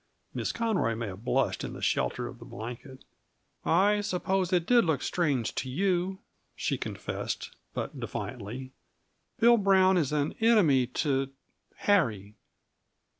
[0.33, 3.05] Miss Conroy may have blushed, in the shelter of the blanket.
[3.63, 6.17] "I suppose it did look strange to you,"
[6.55, 8.71] she confessed, but defiantly.
[9.39, 11.29] "Bill Brown is an enemy to
[11.75, 12.33] Harry.